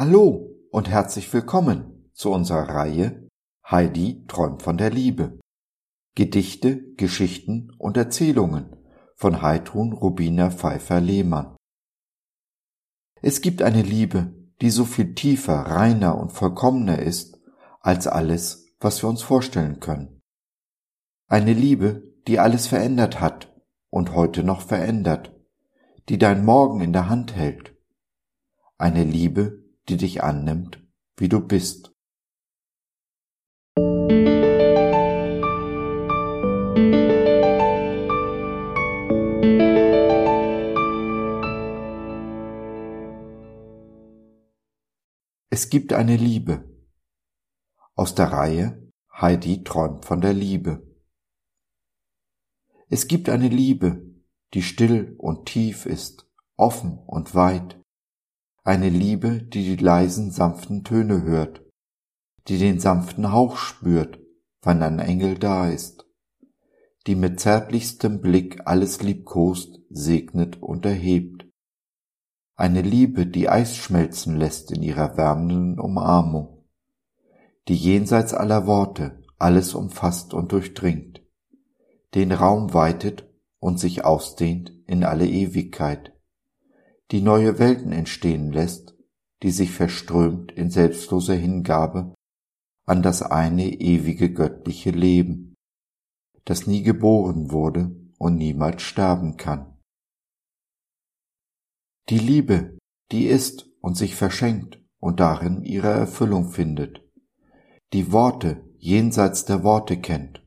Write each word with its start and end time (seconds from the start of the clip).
Hallo 0.00 0.56
und 0.70 0.88
herzlich 0.88 1.30
willkommen 1.30 2.10
zu 2.14 2.32
unserer 2.32 2.70
Reihe 2.70 3.28
Heidi 3.70 4.24
träumt 4.28 4.62
von 4.62 4.78
der 4.78 4.88
Liebe. 4.88 5.38
Gedichte, 6.14 6.94
Geschichten 6.94 7.70
und 7.76 7.98
Erzählungen 7.98 8.76
von 9.14 9.42
Heidrun 9.42 9.92
Rubina 9.92 10.50
Pfeiffer-Lehmann. 10.50 11.54
Es 13.20 13.42
gibt 13.42 13.60
eine 13.60 13.82
Liebe, 13.82 14.32
die 14.62 14.70
so 14.70 14.86
viel 14.86 15.14
tiefer, 15.14 15.52
reiner 15.52 16.16
und 16.16 16.32
vollkommener 16.32 16.98
ist 17.00 17.38
als 17.80 18.06
alles, 18.06 18.74
was 18.80 19.02
wir 19.02 19.10
uns 19.10 19.20
vorstellen 19.20 19.80
können. 19.80 20.22
Eine 21.26 21.52
Liebe, 21.52 22.04
die 22.26 22.38
alles 22.38 22.68
verändert 22.68 23.20
hat 23.20 23.54
und 23.90 24.14
heute 24.14 24.44
noch 24.44 24.62
verändert, 24.62 25.38
die 26.08 26.16
dein 26.16 26.42
Morgen 26.42 26.80
in 26.80 26.94
der 26.94 27.10
Hand 27.10 27.36
hält. 27.36 27.76
Eine 28.78 29.04
Liebe, 29.04 29.60
die 29.90 29.96
dich 29.96 30.22
annimmt, 30.22 30.80
wie 31.16 31.28
du 31.28 31.40
bist. 31.40 31.92
Es 45.52 45.68
gibt 45.68 45.92
eine 45.92 46.16
Liebe. 46.16 46.64
Aus 47.96 48.14
der 48.14 48.26
Reihe 48.26 48.92
Heidi 49.12 49.64
träumt 49.64 50.04
von 50.04 50.20
der 50.20 50.32
Liebe. 50.32 50.86
Es 52.88 53.08
gibt 53.08 53.28
eine 53.28 53.48
Liebe, 53.48 54.14
die 54.54 54.62
still 54.62 55.16
und 55.18 55.46
tief 55.46 55.84
ist, 55.84 56.30
offen 56.56 56.98
und 57.06 57.34
weit. 57.34 57.79
Eine 58.62 58.88
Liebe, 58.88 59.42
die 59.42 59.76
die 59.76 59.82
leisen, 59.82 60.30
sanften 60.30 60.84
Töne 60.84 61.22
hört, 61.22 61.62
die 62.48 62.58
den 62.58 62.78
sanften 62.80 63.32
Hauch 63.32 63.56
spürt, 63.56 64.18
wann 64.62 64.82
ein 64.82 64.98
Engel 64.98 65.38
da 65.38 65.68
ist, 65.70 66.06
die 67.06 67.14
mit 67.14 67.40
zärtlichstem 67.40 68.20
Blick 68.20 68.60
alles 68.66 69.02
liebkost, 69.02 69.80
segnet 69.88 70.62
und 70.62 70.84
erhebt. 70.84 71.46
Eine 72.56 72.82
Liebe, 72.82 73.26
die 73.26 73.48
Eis 73.48 73.76
schmelzen 73.76 74.36
lässt 74.36 74.70
in 74.70 74.82
ihrer 74.82 75.16
wärmenden 75.16 75.80
Umarmung, 75.80 76.64
die 77.68 77.76
jenseits 77.76 78.34
aller 78.34 78.66
Worte 78.66 79.22
alles 79.38 79.74
umfasst 79.74 80.34
und 80.34 80.52
durchdringt 80.52 81.20
den 82.14 82.32
Raum 82.32 82.74
weitet 82.74 83.28
und 83.58 83.78
sich 83.78 84.04
ausdehnt 84.04 84.72
in 84.86 85.04
alle 85.04 85.26
Ewigkeit, 85.26 86.12
die 87.10 87.20
neue 87.20 87.58
Welten 87.58 87.92
entstehen 87.92 88.52
lässt, 88.52 88.94
die 89.42 89.50
sich 89.50 89.70
verströmt 89.70 90.52
in 90.52 90.70
selbstloser 90.70 91.34
Hingabe 91.34 92.14
an 92.86 93.02
das 93.02 93.22
eine 93.22 93.68
ewige 93.68 94.32
göttliche 94.32 94.90
Leben, 94.90 95.54
das 96.44 96.66
nie 96.66 96.82
geboren 96.82 97.50
wurde 97.50 97.94
und 98.18 98.36
niemals 98.36 98.82
sterben 98.82 99.36
kann. 99.36 99.78
Die 102.08 102.18
Liebe, 102.18 102.78
die 103.12 103.26
ist 103.26 103.70
und 103.80 103.96
sich 103.96 104.14
verschenkt 104.14 104.80
und 104.98 105.20
darin 105.20 105.62
ihre 105.62 105.90
Erfüllung 105.90 106.50
findet, 106.50 107.02
die 107.92 108.12
Worte 108.12 108.64
jenseits 108.78 109.44
der 109.44 109.62
Worte 109.62 110.00
kennt 110.00 110.40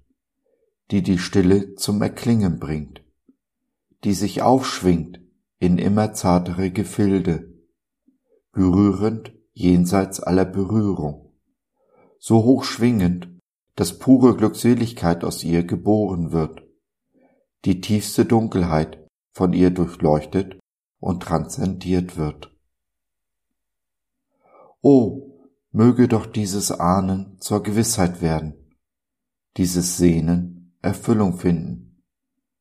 die 0.93 1.01
die 1.01 1.17
Stille 1.17 1.73
zum 1.73 2.01
Erklingen 2.03 2.59
bringt, 2.59 3.03
die 4.03 4.13
sich 4.13 4.43
aufschwingt 4.43 5.19
in 5.63 5.77
immer 5.77 6.11
zartere 6.13 6.71
Gefilde, 6.71 7.57
berührend 8.51 9.31
jenseits 9.53 10.19
aller 10.19 10.43
Berührung, 10.43 11.33
so 12.19 12.43
hochschwingend, 12.43 13.29
dass 13.75 13.97
pure 13.97 14.35
Glückseligkeit 14.35 15.23
aus 15.23 15.41
ihr 15.41 15.63
geboren 15.63 16.33
wird, 16.33 16.67
die 17.63 17.79
tiefste 17.79 18.25
Dunkelheit 18.25 19.07
von 19.31 19.53
ihr 19.53 19.69
durchleuchtet 19.69 20.59
und 20.99 21.23
transzendiert 21.23 22.17
wird. 22.17 22.53
O, 24.81 25.47
möge 25.71 26.09
doch 26.09 26.25
dieses 26.25 26.73
Ahnen 26.73 27.39
zur 27.39 27.63
Gewissheit 27.63 28.21
werden, 28.21 28.75
dieses 29.55 29.95
Sehnen 29.95 30.75
Erfüllung 30.81 31.37
finden 31.37 32.03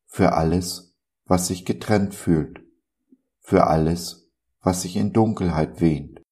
für 0.06 0.34
alles, 0.34 0.94
was 1.24 1.48
sich 1.48 1.64
getrennt 1.64 2.14
fühlt, 2.14 2.62
für 3.52 3.66
alles, 3.66 4.30
was 4.62 4.80
sich 4.80 4.96
in 4.96 5.12
Dunkelheit 5.12 5.82
wehnt 5.82 6.22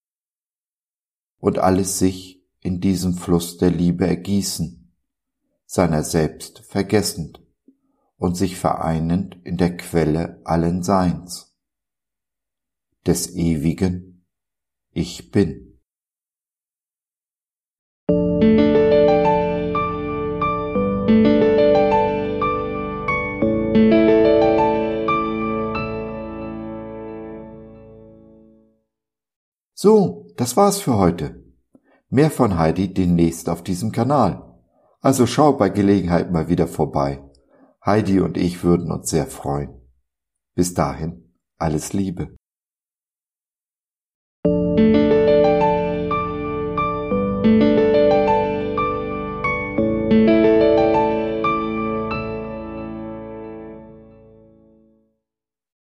und 1.38 1.58
alles 1.58 1.98
sich 1.98 2.42
in 2.60 2.80
diesem 2.80 3.12
Fluss 3.12 3.58
der 3.58 3.70
Liebe 3.70 4.06
ergießen, 4.06 4.90
seiner 5.66 6.02
selbst 6.02 6.60
vergessend 6.60 7.46
und 8.16 8.38
sich 8.38 8.56
vereinend 8.56 9.36
in 9.44 9.58
der 9.58 9.76
Quelle 9.76 10.40
allen 10.46 10.82
Seins, 10.82 11.54
des 13.06 13.34
ewigen 13.34 14.24
Ich 14.90 15.30
bin. 15.30 15.69
So, 29.82 30.26
das 30.36 30.58
war's 30.58 30.78
für 30.78 30.98
heute. 30.98 31.42
Mehr 32.10 32.30
von 32.30 32.58
Heidi 32.58 32.92
demnächst 32.92 33.48
auf 33.48 33.64
diesem 33.64 33.92
Kanal. 33.92 34.60
Also 35.00 35.26
schau 35.26 35.54
bei 35.54 35.70
Gelegenheit 35.70 36.30
mal 36.30 36.50
wieder 36.50 36.68
vorbei. 36.68 37.24
Heidi 37.82 38.20
und 38.20 38.36
ich 38.36 38.62
würden 38.62 38.92
uns 38.92 39.08
sehr 39.08 39.26
freuen. 39.26 39.70
Bis 40.54 40.74
dahin, 40.74 41.32
alles 41.56 41.94
Liebe. 41.94 42.36